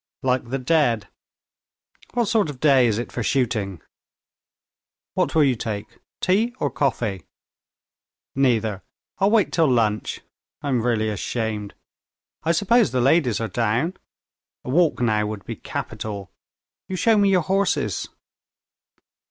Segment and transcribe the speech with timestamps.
[0.23, 1.09] "Like the dead.
[2.15, 3.83] What sort of day is it for shooting?"
[5.13, 7.25] "What will you take, tea or coffee?"
[8.33, 8.81] "Neither.
[9.19, 10.21] I'll wait till lunch.
[10.63, 11.75] I'm really ashamed.
[12.41, 13.93] I suppose the ladies are down?
[14.63, 16.31] A walk now would be capital.
[16.87, 18.09] You show me your horses."